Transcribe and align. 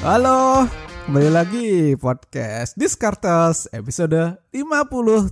Halo, 0.00 0.64
kembali 1.04 1.28
lagi 1.28 1.92
podcast 2.00 2.72
Discartes 2.72 3.68
episode 3.68 4.40
57. 4.48 5.28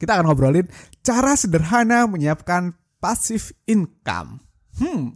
Kita 0.00 0.16
akan 0.16 0.24
ngobrolin 0.32 0.64
cara 1.04 1.36
sederhana 1.36 2.08
menyiapkan 2.08 2.72
passive 2.96 3.52
income. 3.68 4.40
Hmm. 4.80 5.12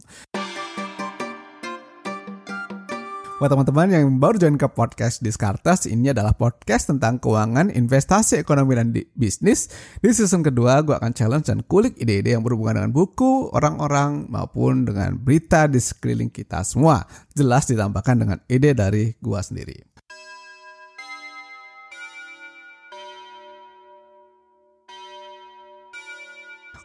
Buat 3.41 3.49
teman-teman 3.49 3.89
yang 3.89 4.21
baru 4.21 4.37
join 4.37 4.61
ke 4.61 4.69
podcast 4.69 5.17
Discartes, 5.25 5.89
ini 5.89 6.13
adalah 6.13 6.37
podcast 6.37 6.93
tentang 6.93 7.17
keuangan, 7.17 7.73
investasi, 7.73 8.37
ekonomi, 8.37 8.77
dan 8.77 8.93
bisnis. 9.17 9.73
Di 10.05 10.13
season 10.13 10.45
kedua, 10.45 10.85
gue 10.85 10.93
akan 10.93 11.17
challenge 11.17 11.49
dan 11.49 11.65
kulik 11.65 11.97
ide-ide 11.97 12.37
yang 12.37 12.45
berhubungan 12.45 12.77
dengan 12.85 12.93
buku, 12.93 13.49
orang-orang, 13.49 14.29
maupun 14.29 14.85
dengan 14.85 15.17
berita 15.17 15.65
di 15.65 15.81
sekeliling 15.81 16.29
kita 16.29 16.61
semua. 16.61 17.09
Jelas 17.33 17.65
ditambahkan 17.65 18.21
dengan 18.21 18.37
ide 18.45 18.77
dari 18.77 19.17
gue 19.17 19.39
sendiri. 19.41 19.81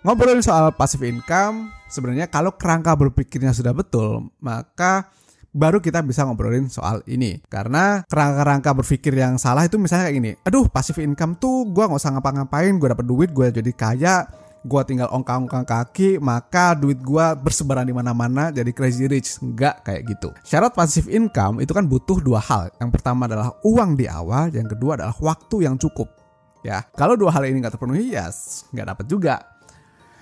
Ngobrolin 0.01 0.41
soal 0.41 0.73
passive 0.73 1.05
income, 1.13 1.69
sebenarnya 1.93 2.33
kalau 2.33 2.57
kerangka 2.57 2.97
berpikirnya 2.97 3.53
sudah 3.53 3.77
betul, 3.77 4.33
maka 4.41 5.13
baru 5.53 5.81
kita 5.81 6.05
bisa 6.05 6.25
ngobrolin 6.29 6.69
soal 6.69 7.01
ini. 7.09 7.41
Karena 7.49 8.05
kerangka-kerangka 8.07 8.71
berpikir 8.85 9.13
yang 9.17 9.41
salah 9.41 9.65
itu 9.65 9.81
misalnya 9.81 10.09
kayak 10.09 10.17
gini, 10.17 10.33
aduh 10.45 10.67
passive 10.69 11.01
income 11.03 11.37
tuh 11.41 11.69
gue 11.69 11.85
nggak 11.85 12.01
usah 12.01 12.13
ngapa-ngapain, 12.17 12.75
gue 12.77 12.89
dapet 12.89 13.07
duit, 13.07 13.31
gue 13.33 13.47
jadi 13.51 13.73
kaya, 13.73 14.17
gue 14.65 14.83
tinggal 14.85 15.09
ongkang-ongkang 15.15 15.65
kaki, 15.65 16.19
maka 16.21 16.75
duit 16.77 17.01
gue 17.01 17.27
bersebaran 17.41 17.87
di 17.87 17.95
mana-mana 17.95 18.51
jadi 18.51 18.71
crazy 18.75 19.09
rich. 19.09 19.41
Enggak 19.41 19.87
kayak 19.87 20.03
gitu. 20.07 20.29
Syarat 20.45 20.75
passive 20.75 21.09
income 21.09 21.63
itu 21.65 21.73
kan 21.73 21.87
butuh 21.87 22.21
dua 22.21 22.43
hal. 22.43 22.69
Yang 22.77 22.91
pertama 23.01 23.25
adalah 23.31 23.55
uang 23.65 23.97
di 23.97 24.07
awal, 24.11 24.53
yang 24.53 24.69
kedua 24.69 25.01
adalah 25.01 25.17
waktu 25.19 25.65
yang 25.65 25.79
cukup. 25.81 26.11
Ya, 26.67 26.83
kalau 26.99 27.15
dua 27.15 27.31
hal 27.31 27.47
ini 27.47 27.63
nggak 27.63 27.79
terpenuhi, 27.79 28.13
ya 28.13 28.29
yes, 28.29 28.67
nggak 28.75 28.87
dapat 28.95 29.05
juga. 29.07 29.35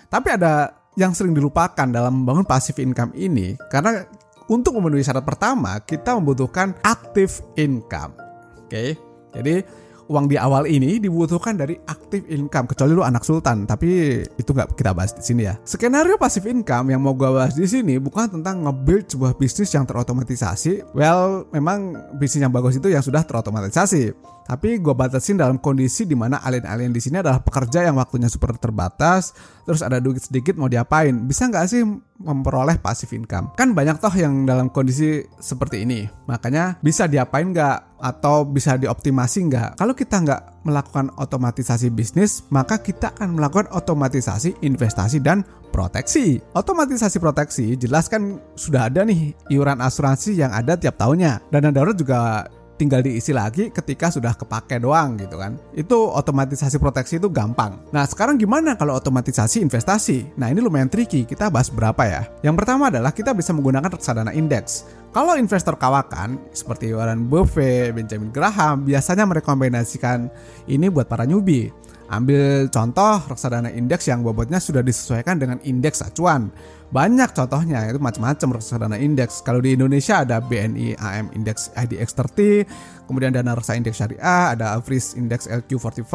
Tapi 0.06 0.28
ada 0.36 0.70
yang 0.96 1.12
sering 1.12 1.36
dilupakan 1.36 1.88
dalam 1.88 2.24
membangun 2.24 2.48
passive 2.48 2.80
income 2.80 3.12
ini 3.12 3.52
karena 3.68 4.04
untuk 4.46 4.78
memenuhi 4.78 5.02
syarat 5.02 5.26
pertama 5.26 5.78
kita 5.82 6.14
membutuhkan 6.18 6.74
active 6.86 7.42
income. 7.58 8.14
Oke. 8.62 8.94
Jadi 9.34 9.62
uang 10.06 10.26
di 10.30 10.36
awal 10.38 10.66
ini 10.70 11.02
dibutuhkan 11.02 11.58
dari 11.58 11.74
active 11.86 12.26
income 12.30 12.70
kecuali 12.70 12.94
lu 12.94 13.02
anak 13.02 13.26
sultan 13.26 13.66
tapi 13.66 14.22
itu 14.22 14.50
nggak 14.50 14.78
kita 14.78 14.94
bahas 14.94 15.12
di 15.14 15.22
sini 15.22 15.42
ya 15.50 15.54
skenario 15.66 16.14
passive 16.16 16.46
income 16.46 16.94
yang 16.94 17.02
mau 17.02 17.14
gue 17.14 17.26
bahas 17.26 17.58
di 17.58 17.66
sini 17.66 17.98
bukan 17.98 18.38
tentang 18.38 18.62
nge-build 18.62 19.10
sebuah 19.10 19.32
bisnis 19.34 19.74
yang 19.74 19.84
terotomatisasi 19.84 20.94
well 20.94 21.46
memang 21.50 21.94
bisnis 22.18 22.46
yang 22.46 22.54
bagus 22.54 22.78
itu 22.78 22.90
yang 22.90 23.02
sudah 23.02 23.26
terotomatisasi 23.26 24.14
tapi 24.46 24.78
gue 24.78 24.94
batasin 24.94 25.34
dalam 25.34 25.58
kondisi 25.58 26.06
di 26.06 26.14
mana 26.14 26.38
alien-alien 26.38 26.94
di 26.94 27.02
sini 27.02 27.18
adalah 27.18 27.42
pekerja 27.42 27.82
yang 27.82 27.98
waktunya 27.98 28.30
super 28.30 28.54
terbatas, 28.54 29.34
terus 29.66 29.82
ada 29.82 29.98
duit 29.98 30.22
sedikit 30.22 30.54
mau 30.54 30.70
diapain? 30.70 31.10
Bisa 31.26 31.50
nggak 31.50 31.66
sih 31.66 31.82
memperoleh 32.22 32.78
passive 32.78 33.10
income? 33.18 33.58
Kan 33.58 33.74
banyak 33.74 33.98
toh 33.98 34.14
yang 34.14 34.46
dalam 34.46 34.70
kondisi 34.70 35.26
seperti 35.42 35.82
ini. 35.82 36.06
Makanya 36.30 36.78
bisa 36.78 37.10
diapain 37.10 37.50
nggak? 37.50 37.95
Atau 37.96 38.44
bisa 38.44 38.76
dioptimasi 38.76 39.48
nggak? 39.48 39.80
Kalau 39.80 39.94
kita 39.96 40.20
nggak 40.20 40.42
melakukan 40.68 41.12
otomatisasi 41.16 41.88
bisnis, 41.94 42.44
maka 42.52 42.80
kita 42.80 43.14
akan 43.16 43.38
melakukan 43.40 43.70
otomatisasi 43.72 44.60
investasi 44.60 45.22
dan 45.22 45.46
proteksi. 45.76 46.40
Otomatisasi 46.56 47.20
proteksi 47.20 47.76
jelas 47.76 48.08
kan 48.08 48.40
sudah 48.56 48.88
ada 48.88 49.04
nih 49.04 49.36
iuran 49.52 49.84
asuransi 49.84 50.36
yang 50.40 50.48
ada 50.52 50.72
tiap 50.80 50.96
tahunnya. 50.96 51.52
Dana 51.52 51.68
darurat 51.68 51.96
juga 51.96 52.48
tinggal 52.76 53.00
diisi 53.00 53.32
lagi 53.32 53.72
ketika 53.72 54.12
sudah 54.12 54.36
kepake 54.36 54.78
doang 54.78 55.16
gitu 55.16 55.40
kan. 55.40 55.56
Itu 55.72 56.12
otomatisasi 56.12 56.76
proteksi 56.76 57.16
itu 57.18 57.32
gampang. 57.32 57.80
Nah 57.90 58.04
sekarang 58.04 58.36
gimana 58.36 58.76
kalau 58.76 58.94
otomatisasi 58.94 59.64
investasi? 59.64 60.36
Nah 60.36 60.52
ini 60.52 60.60
lumayan 60.60 60.92
tricky, 60.92 61.24
kita 61.24 61.48
bahas 61.48 61.72
berapa 61.72 62.02
ya. 62.04 62.22
Yang 62.44 62.56
pertama 62.62 62.92
adalah 62.92 63.10
kita 63.10 63.32
bisa 63.32 63.50
menggunakan 63.56 63.88
reksadana 63.88 64.36
indeks. 64.36 64.86
Kalau 65.16 65.32
investor 65.40 65.80
kawakan 65.80 66.36
seperti 66.52 66.92
Warren 66.92 67.24
Buffett, 67.32 67.96
Benjamin 67.96 68.28
Graham 68.28 68.84
biasanya 68.84 69.24
merekomendasikan 69.24 70.28
ini 70.68 70.92
buat 70.92 71.08
para 71.08 71.24
newbie. 71.24 71.72
Ambil 72.06 72.70
contoh 72.70 73.18
reksadana 73.26 73.72
indeks 73.74 74.06
yang 74.06 74.22
bobotnya 74.22 74.62
sudah 74.62 74.78
disesuaikan 74.78 75.42
dengan 75.42 75.58
indeks 75.66 76.06
acuan. 76.06 76.54
Banyak 76.86 77.34
contohnya 77.34 77.82
itu 77.90 77.98
macam-macam 77.98 78.62
reksadana 78.62 78.96
indeks. 78.96 79.42
Kalau 79.42 79.58
di 79.58 79.74
Indonesia 79.74 80.22
ada 80.22 80.38
BNI 80.38 80.94
AM 80.94 81.34
Index 81.34 81.74
IDX 81.74 82.14
30, 82.14 83.10
kemudian 83.10 83.34
dana 83.34 83.58
reksa 83.58 83.74
indeks 83.74 83.98
syariah, 83.98 84.54
ada 84.54 84.78
Average 84.78 85.18
Index 85.18 85.50
LQ45 85.50 86.14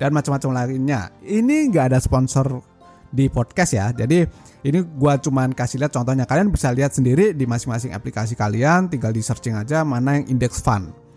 dan 0.00 0.10
macam-macam 0.16 0.64
lainnya. 0.64 1.12
Ini 1.20 1.68
nggak 1.68 1.92
ada 1.92 1.98
sponsor 2.00 2.64
di 3.12 3.28
podcast 3.28 3.72
ya. 3.76 3.92
Jadi 3.92 4.24
ini 4.64 4.78
gua 4.96 5.20
cuman 5.20 5.52
kasih 5.52 5.80
lihat 5.84 5.92
contohnya. 5.92 6.24
Kalian 6.24 6.48
bisa 6.48 6.72
lihat 6.72 6.96
sendiri 6.96 7.36
di 7.36 7.44
masing-masing 7.44 7.92
aplikasi 7.92 8.32
kalian, 8.32 8.88
tinggal 8.88 9.12
di 9.12 9.20
searching 9.20 9.60
aja 9.60 9.84
mana 9.84 10.20
yang 10.20 10.24
index 10.32 10.64
fund. 10.64 11.07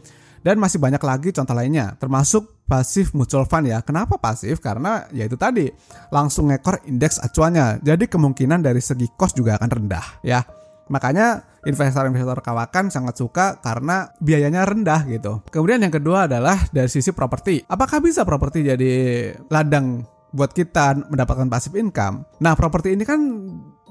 Dan 0.42 0.58
masih 0.58 0.82
banyak 0.82 1.02
lagi 1.02 1.30
contoh 1.30 1.54
lainnya, 1.54 1.94
termasuk 2.02 2.66
pasif 2.66 3.14
mutual 3.14 3.46
fund 3.46 3.70
ya. 3.70 3.80
Kenapa 3.86 4.18
pasif? 4.18 4.58
Karena 4.58 5.06
ya 5.14 5.30
itu 5.30 5.38
tadi, 5.38 5.70
langsung 6.10 6.50
ngekor 6.50 6.82
indeks 6.90 7.22
acuannya. 7.22 7.86
Jadi 7.86 8.10
kemungkinan 8.10 8.66
dari 8.66 8.82
segi 8.82 9.06
cost 9.14 9.38
juga 9.38 9.62
akan 9.62 9.70
rendah 9.70 10.06
ya. 10.26 10.42
Makanya 10.92 11.46
investor-investor 11.64 12.42
kawakan 12.42 12.90
sangat 12.90 13.16
suka 13.16 13.62
karena 13.62 14.10
biayanya 14.18 14.66
rendah 14.66 15.06
gitu. 15.08 15.46
Kemudian 15.48 15.86
yang 15.86 15.94
kedua 15.94 16.26
adalah 16.26 16.58
dari 16.74 16.90
sisi 16.90 17.14
properti. 17.14 17.62
Apakah 17.70 18.02
bisa 18.02 18.26
properti 18.26 18.66
jadi 18.66 18.94
ladang 19.48 20.04
buat 20.34 20.52
kita 20.52 21.08
mendapatkan 21.08 21.48
passive 21.48 21.78
income? 21.78 22.26
Nah, 22.42 22.58
properti 22.58 22.98
ini 22.98 23.06
kan 23.06 23.20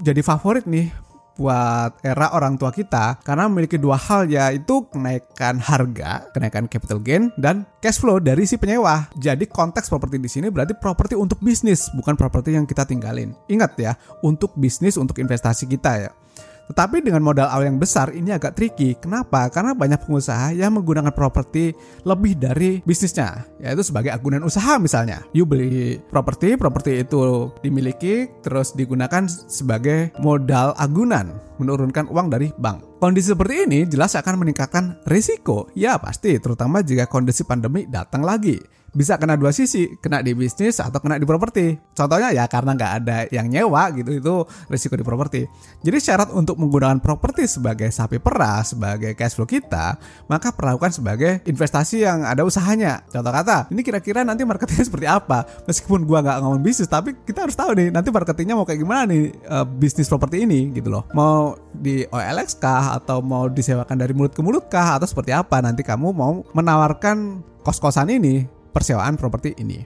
jadi 0.03 0.21
favorit 0.21 0.67
nih 0.67 1.10
buat 1.39 2.03
era 2.03 2.33
orang 2.35 2.57
tua 2.57 2.71
kita 2.71 3.21
karena 3.23 3.47
memiliki 3.51 3.77
dua 3.79 3.99
hal 3.99 4.27
yaitu 4.31 4.87
kenaikan 4.91 5.59
harga, 5.59 6.27
kenaikan 6.35 6.67
capital 6.67 6.99
gain 7.03 7.31
dan 7.39 7.67
cash 7.81 7.99
flow 7.99 8.21
dari 8.23 8.45
si 8.45 8.61
penyewa. 8.61 9.09
Jadi 9.19 9.49
konteks 9.49 9.89
properti 9.89 10.21
di 10.21 10.31
sini 10.31 10.53
berarti 10.53 10.77
properti 10.77 11.15
untuk 11.17 11.41
bisnis, 11.41 11.89
bukan 11.97 12.15
properti 12.15 12.55
yang 12.55 12.69
kita 12.69 12.85
tinggalin. 12.85 13.33
Ingat 13.49 13.73
ya, 13.81 13.93
untuk 14.21 14.53
bisnis, 14.57 15.01
untuk 15.01 15.17
investasi 15.19 15.67
kita 15.67 15.93
ya. 16.09 16.11
Tetapi 16.71 17.03
dengan 17.03 17.27
modal 17.27 17.51
awal 17.51 17.67
yang 17.67 17.83
besar 17.83 18.15
ini 18.15 18.31
agak 18.31 18.55
tricky. 18.55 18.95
Kenapa? 18.95 19.51
Karena 19.51 19.75
banyak 19.75 20.07
pengusaha 20.07 20.55
yang 20.55 20.79
menggunakan 20.79 21.11
properti 21.11 21.75
lebih 22.07 22.39
dari 22.39 22.79
bisnisnya, 22.87 23.43
yaitu 23.59 23.83
sebagai 23.83 24.15
agunan 24.15 24.47
usaha 24.47 24.79
misalnya. 24.79 25.27
You 25.35 25.43
beli 25.43 25.99
properti, 25.99 26.55
properti 26.55 27.03
itu 27.03 27.51
dimiliki 27.59 28.31
terus 28.47 28.71
digunakan 28.71 29.27
sebagai 29.27 30.15
modal 30.23 30.79
agunan, 30.79 31.43
menurunkan 31.59 32.07
uang 32.07 32.31
dari 32.31 32.55
bank. 32.55 33.03
Kondisi 33.03 33.33
seperti 33.35 33.65
ini 33.67 33.89
jelas 33.91 34.15
akan 34.15 34.47
meningkatkan 34.47 35.03
risiko. 35.11 35.67
Ya 35.75 35.99
pasti, 35.99 36.39
terutama 36.39 36.87
jika 36.87 37.11
kondisi 37.11 37.43
pandemi 37.43 37.89
datang 37.91 38.23
lagi 38.23 38.61
bisa 38.91 39.17
kena 39.17 39.39
dua 39.39 39.55
sisi, 39.55 39.99
kena 39.99 40.21
di 40.21 40.35
bisnis 40.35 40.83
atau 40.83 40.99
kena 40.99 41.17
di 41.17 41.27
properti. 41.27 41.79
Contohnya 41.95 42.35
ya 42.35 42.45
karena 42.51 42.75
nggak 42.75 42.93
ada 43.03 43.17
yang 43.31 43.47
nyewa 43.47 43.91
gitu 43.95 44.11
itu 44.19 44.35
risiko 44.67 44.99
di 44.99 45.07
properti. 45.07 45.47
Jadi 45.83 45.99
syarat 46.03 46.29
untuk 46.35 46.59
menggunakan 46.59 46.99
properti 46.99 47.47
sebagai 47.47 47.89
sapi 47.95 48.19
perah, 48.19 48.67
sebagai 48.67 49.15
cash 49.15 49.39
flow 49.39 49.47
kita, 49.47 49.99
maka 50.27 50.51
perlakukan 50.51 50.91
sebagai 50.91 51.43
investasi 51.47 52.03
yang 52.03 52.27
ada 52.27 52.43
usahanya. 52.43 53.07
Contoh 53.09 53.31
kata, 53.31 53.71
ini 53.71 53.81
kira-kira 53.87 54.27
nanti 54.27 54.43
marketingnya 54.43 54.87
seperti 54.91 55.07
apa? 55.07 55.47
Meskipun 55.71 56.05
gua 56.05 56.21
nggak 56.23 56.39
ngomong 56.43 56.61
bisnis, 56.63 56.91
tapi 56.91 57.15
kita 57.23 57.47
harus 57.47 57.55
tahu 57.55 57.75
nih 57.79 57.89
nanti 57.95 58.11
marketingnya 58.11 58.59
mau 58.59 58.67
kayak 58.67 58.81
gimana 58.83 59.07
nih 59.07 59.31
uh, 59.47 59.67
bisnis 59.67 60.11
properti 60.11 60.43
ini 60.45 60.75
gitu 60.75 60.91
loh. 60.91 61.07
Mau 61.15 61.55
di 61.71 62.03
OLX 62.11 62.59
kah 62.59 62.99
atau 62.99 63.23
mau 63.23 63.47
disewakan 63.47 63.97
dari 63.97 64.13
mulut 64.13 64.35
ke 64.35 64.43
mulut 64.43 64.67
kah 64.67 64.99
atau 64.99 65.07
seperti 65.07 65.31
apa? 65.31 65.63
Nanti 65.63 65.87
kamu 65.87 66.11
mau 66.11 66.43
menawarkan 66.53 67.47
kos-kosan 67.63 68.09
ini 68.11 68.60
persewaan 68.71 69.19
properti 69.19 69.55
ini. 69.59 69.83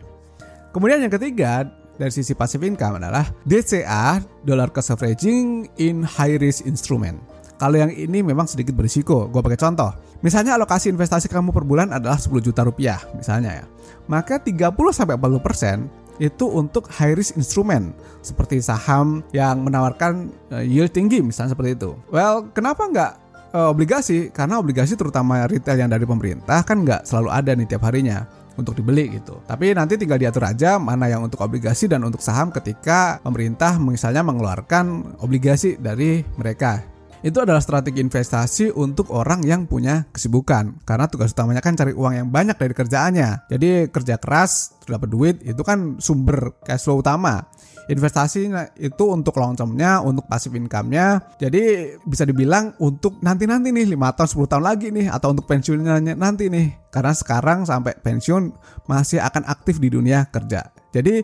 Kemudian 0.71 1.03
yang 1.03 1.13
ketiga 1.13 1.69
dari 1.95 2.11
sisi 2.11 2.35
passive 2.35 2.67
income 2.67 2.99
adalah 2.99 3.31
DCA 3.47 4.19
dollar 4.43 4.71
cost 4.75 4.91
averaging 4.91 5.71
in 5.79 6.03
high 6.03 6.35
risk 6.39 6.67
instrument. 6.67 7.19
Kalau 7.55 7.79
yang 7.79 7.95
ini 7.95 8.21
memang 8.21 8.51
sedikit 8.51 8.75
berisiko. 8.75 9.31
Gue 9.31 9.39
pakai 9.39 9.59
contoh. 9.59 9.95
Misalnya 10.27 10.59
alokasi 10.59 10.91
investasi 10.91 11.31
kamu 11.31 11.55
per 11.55 11.63
bulan 11.63 11.95
adalah 11.95 12.19
10 12.19 12.35
juta 12.43 12.67
rupiah 12.67 12.99
misalnya 13.15 13.63
ya. 13.63 13.65
Maka 14.11 14.43
30 14.43 14.75
sampai 14.91 15.15
40 15.15 15.39
persen 15.47 15.77
itu 16.19 16.47
untuk 16.47 16.87
high 16.91 17.15
risk 17.15 17.35
instrument 17.35 17.95
seperti 18.23 18.63
saham 18.63 19.23
yang 19.35 19.63
menawarkan 19.63 20.31
eh, 20.55 20.65
yield 20.67 20.95
tinggi 20.95 21.23
misalnya 21.23 21.55
seperti 21.55 21.79
itu. 21.79 21.91
Well, 22.11 22.51
kenapa 22.55 22.87
nggak 22.87 23.13
uh, 23.55 23.71
obligasi? 23.71 24.31
Karena 24.31 24.59
obligasi 24.59 24.95
terutama 24.95 25.47
retail 25.47 25.79
yang 25.79 25.91
dari 25.91 26.07
pemerintah 26.07 26.63
kan 26.63 26.83
nggak 26.83 27.07
selalu 27.07 27.29
ada 27.31 27.51
nih 27.55 27.67
tiap 27.71 27.83
harinya 27.87 28.27
untuk 28.57 28.79
dibeli 28.79 29.19
gitu. 29.19 29.43
Tapi 29.45 29.75
nanti 29.75 29.99
tinggal 29.99 30.19
diatur 30.19 30.47
aja 30.47 30.79
mana 30.79 31.11
yang 31.11 31.27
untuk 31.27 31.43
obligasi 31.43 31.91
dan 31.91 32.03
untuk 32.07 32.23
saham 32.23 32.51
ketika 32.55 33.19
pemerintah 33.21 33.77
misalnya 33.79 34.23
mengeluarkan 34.23 35.17
obligasi 35.23 35.77
dari 35.79 36.23
mereka. 36.39 36.95
itu 37.25 37.41
adalah 37.41 37.65
strategi 37.65 38.05
investasi 38.05 38.77
untuk 38.77 39.09
orang 39.09 39.41
yang 39.49 39.65
punya 39.65 40.05
kesibukan. 40.13 40.85
Karena 40.85 41.09
tugas 41.09 41.33
utamanya 41.33 41.65
kan 41.65 41.73
cari 41.73 41.97
uang 41.97 42.13
yang 42.21 42.29
banyak 42.29 42.53
dari 42.61 42.77
kerjaannya. 42.77 43.49
Jadi 43.49 43.89
kerja 43.89 44.21
keras, 44.21 44.77
dapat 44.85 45.09
duit, 45.09 45.37
itu 45.41 45.65
kan 45.65 45.97
sumber 45.97 46.53
cash 46.61 46.85
flow 46.85 47.01
utama 47.01 47.49
investasi 47.89 48.49
itu 48.81 49.05
untuk 49.09 49.37
long 49.37 49.53
termnya, 49.53 50.01
untuk 50.01 50.25
passive 50.25 50.57
income-nya. 50.57 51.37
Jadi 51.37 51.95
bisa 52.05 52.25
dibilang 52.25 52.73
untuk 52.81 53.21
nanti-nanti 53.21 53.71
nih 53.73 53.93
5 53.93 54.17
tahun 54.17 54.29
10 54.31 54.51
tahun 54.51 54.65
lagi 54.65 54.89
nih 54.89 55.07
atau 55.13 55.37
untuk 55.37 55.45
pensiunnya 55.45 56.17
nanti 56.17 56.49
nih. 56.49 56.89
Karena 56.89 57.13
sekarang 57.13 57.69
sampai 57.69 57.99
pensiun 58.01 58.55
masih 58.89 59.21
akan 59.21 59.45
aktif 59.45 59.83
di 59.83 59.93
dunia 59.93 60.29
kerja. 60.33 60.71
Jadi 60.95 61.21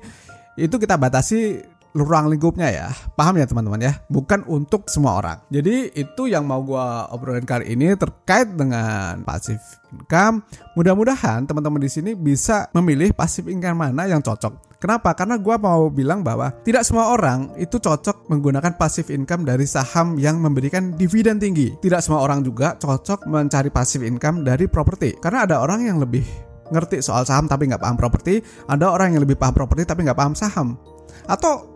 itu 0.58 0.76
kita 0.76 1.00
batasi 1.00 1.62
ruang 1.94 2.30
lingkupnya 2.30 2.68
ya. 2.70 2.88
Paham 3.18 3.38
ya 3.38 3.46
teman-teman 3.46 3.80
ya? 3.82 3.92
Bukan 4.06 4.46
untuk 4.46 4.86
semua 4.86 5.18
orang. 5.18 5.38
Jadi 5.50 5.90
itu 5.94 6.30
yang 6.30 6.46
mau 6.46 6.62
gue 6.62 6.86
obrolin 7.10 7.46
kali 7.46 7.74
ini 7.74 7.94
terkait 7.98 8.50
dengan 8.54 9.22
passive 9.26 9.62
income. 9.90 10.42
Mudah-mudahan 10.78 11.46
teman-teman 11.46 11.82
di 11.82 11.90
sini 11.90 12.10
bisa 12.14 12.70
memilih 12.74 13.10
passive 13.14 13.50
income 13.50 13.90
mana 13.90 14.06
yang 14.06 14.22
cocok. 14.22 14.70
Kenapa? 14.80 15.12
Karena 15.12 15.36
gue 15.36 15.56
mau 15.60 15.92
bilang 15.92 16.24
bahwa 16.24 16.48
tidak 16.64 16.88
semua 16.88 17.12
orang 17.12 17.52
itu 17.60 17.76
cocok 17.76 18.32
menggunakan 18.32 18.80
passive 18.80 19.12
income 19.12 19.44
dari 19.44 19.68
saham 19.68 20.16
yang 20.16 20.40
memberikan 20.40 20.96
dividen 20.96 21.36
tinggi. 21.36 21.76
Tidak 21.76 22.00
semua 22.00 22.24
orang 22.24 22.40
juga 22.40 22.80
cocok 22.80 23.28
mencari 23.28 23.68
passive 23.68 24.08
income 24.08 24.40
dari 24.40 24.64
properti. 24.72 25.20
Karena 25.20 25.44
ada 25.44 25.60
orang 25.60 25.84
yang 25.84 26.00
lebih 26.00 26.24
ngerti 26.70 27.02
soal 27.04 27.26
saham 27.28 27.50
tapi 27.50 27.68
nggak 27.68 27.82
paham 27.82 27.98
properti, 27.98 28.40
ada 28.70 28.88
orang 28.88 29.12
yang 29.12 29.26
lebih 29.26 29.36
paham 29.36 29.52
properti 29.52 29.84
tapi 29.84 30.06
nggak 30.06 30.16
paham 30.16 30.32
saham. 30.32 30.80
Atau 31.28 31.69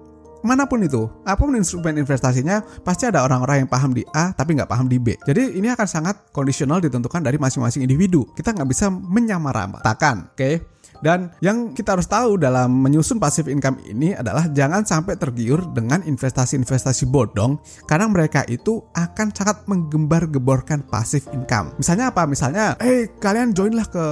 mana 0.45 0.69
pun 0.69 0.85
itu, 0.85 1.09
apa 1.25 1.41
pun 1.41 1.57
instrumen 1.57 1.97
investasinya, 1.97 2.61
pasti 2.85 3.09
ada 3.09 3.25
orang-orang 3.25 3.65
yang 3.65 3.71
paham 3.73 3.97
di 3.97 4.05
A 4.13 4.37
tapi 4.37 4.53
nggak 4.55 4.69
paham 4.69 4.87
di 4.87 5.01
B. 5.01 5.17
Jadi 5.25 5.57
ini 5.57 5.73
akan 5.73 5.89
sangat 5.89 6.29
kondisional 6.31 6.85
ditentukan 6.85 7.25
dari 7.25 7.41
masing-masing 7.41 7.81
individu. 7.81 8.29
Kita 8.37 8.53
nggak 8.53 8.69
bisa 8.69 8.93
menyamaratakan, 8.93 10.37
oke? 10.37 10.37
Okay? 10.37 10.55
Dan 11.05 11.29
yang 11.45 11.77
kita 11.77 11.93
harus 11.93 12.09
tahu 12.09 12.41
dalam 12.41 12.81
menyusun 12.81 13.21
passive 13.21 13.53
income 13.53 13.77
ini 13.85 14.17
adalah 14.17 14.49
jangan 14.49 14.89
sampai 14.89 15.21
tergiur 15.21 15.61
dengan 15.77 16.01
investasi-investasi 16.01 17.05
bodong 17.13 17.61
karena 17.85 18.09
mereka 18.09 18.41
itu 18.49 18.81
akan 18.97 19.29
sangat 19.37 19.69
menggembar-geborkan 19.69 20.89
passive 20.89 21.29
income. 21.37 21.77
Misalnya 21.77 22.09
apa? 22.09 22.25
Misalnya, 22.25 22.81
eh 22.81 22.89
hey, 22.89 23.01
kalian 23.21 23.53
joinlah 23.53 23.85
ke 23.85 24.05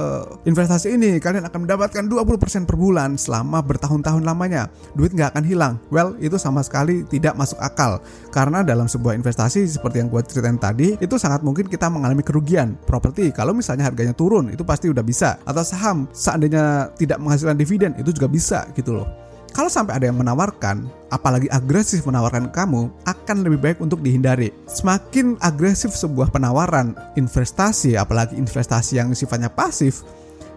investasi 0.45 0.93
ini, 0.93 1.17
kalian 1.17 1.49
akan 1.49 1.65
mendapatkan 1.65 2.05
20% 2.05 2.69
per 2.69 2.77
bulan 2.77 3.17
selama 3.17 3.65
bertahun-tahun 3.65 4.21
lamanya. 4.21 4.69
Duit 4.93 5.17
nggak 5.17 5.33
akan 5.33 5.43
hilang. 5.49 5.73
Well, 5.89 6.13
itu 6.21 6.37
sama 6.37 6.61
sekali 6.61 7.01
tidak 7.09 7.33
masuk 7.33 7.57
akal 7.57 8.05
karena 8.29 8.61
dalam 8.61 8.85
sebuah 8.85 9.17
investasi 9.17 9.65
seperti 9.65 10.03
yang 10.03 10.13
gue 10.13 10.21
ceritain 10.25 10.61
tadi, 10.61 10.93
itu 10.99 11.15
sangat 11.17 11.41
mungkin 11.41 11.65
kita 11.65 11.89
mengalami 11.89 12.21
kerugian. 12.21 12.77
Properti, 12.85 13.33
kalau 13.33 13.57
misalnya 13.57 13.89
harganya 13.89 14.13
turun, 14.13 14.53
itu 14.53 14.61
pasti 14.61 14.93
udah 14.93 15.01
bisa. 15.01 15.41
Atau 15.47 15.65
saham, 15.65 16.05
seandainya 16.13 16.82
tidak 16.97 17.21
menghasilkan 17.21 17.57
dividen 17.59 17.91
itu 17.95 18.11
juga 18.11 18.27
bisa 18.27 18.67
gitu 18.75 18.99
loh. 18.99 19.07
Kalau 19.53 19.69
sampai 19.69 20.01
ada 20.01 20.09
yang 20.09 20.17
menawarkan, 20.17 20.89
apalagi 21.13 21.45
agresif 21.53 22.09
menawarkan 22.09 22.49
kamu, 22.49 22.89
akan 23.05 23.37
lebih 23.45 23.61
baik 23.61 23.77
untuk 23.85 24.01
dihindari. 24.01 24.49
Semakin 24.65 25.37
agresif 25.45 25.93
sebuah 25.93 26.33
penawaran 26.33 26.97
investasi, 27.13 27.93
apalagi 27.93 28.33
investasi 28.33 28.97
yang 28.97 29.13
sifatnya 29.13 29.53
pasif, 29.53 30.01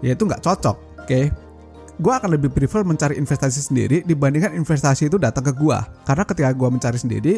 ya 0.01 0.17
itu 0.17 0.25
nggak 0.25 0.41
cocok. 0.41 0.77
Oke, 1.05 1.05
okay? 1.05 1.25
gue 2.01 2.13
akan 2.13 2.41
lebih 2.41 2.49
prefer 2.49 2.89
mencari 2.89 3.21
investasi 3.21 3.61
sendiri 3.69 4.01
dibandingkan 4.01 4.57
investasi 4.57 5.13
itu 5.13 5.21
datang 5.21 5.45
ke 5.45 5.53
gue. 5.53 5.79
Karena 6.09 6.25
ketika 6.25 6.51
gue 6.57 6.69
mencari 6.73 6.97
sendiri, 6.97 7.35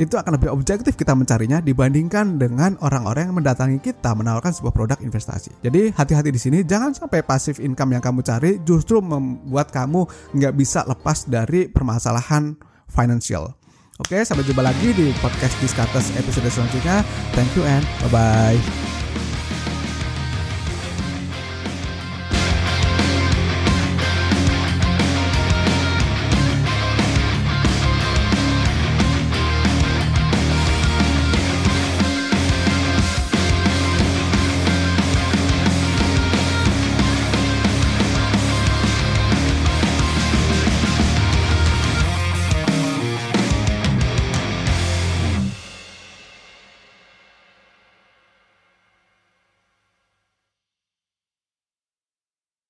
itu 0.00 0.14
akan 0.16 0.40
lebih 0.40 0.48
objektif 0.52 0.96
kita 0.96 1.12
mencarinya 1.12 1.60
dibandingkan 1.60 2.40
dengan 2.40 2.80
orang-orang 2.80 3.28
yang 3.28 3.36
mendatangi 3.36 3.78
kita 3.80 4.16
menawarkan 4.16 4.52
sebuah 4.52 4.72
produk 4.72 4.98
investasi. 5.04 5.52
Jadi 5.60 5.92
hati-hati 5.92 6.30
di 6.32 6.40
sini, 6.40 6.58
jangan 6.64 6.96
sampai 6.96 7.20
pasif 7.24 7.60
income 7.60 7.96
yang 7.96 8.02
kamu 8.04 8.24
cari 8.24 8.60
justru 8.64 9.04
membuat 9.04 9.68
kamu 9.68 10.08
nggak 10.36 10.54
bisa 10.56 10.86
lepas 10.88 11.28
dari 11.28 11.68
permasalahan 11.68 12.56
financial. 12.88 13.52
Oke, 14.00 14.24
sampai 14.24 14.42
jumpa 14.42 14.64
lagi 14.64 14.90
di 14.96 15.12
podcast 15.20 15.54
Discuss 15.60 16.10
episode 16.16 16.48
selanjutnya. 16.48 17.04
Thank 17.36 17.52
you 17.54 17.62
and 17.62 17.84
bye-bye. 18.08 18.91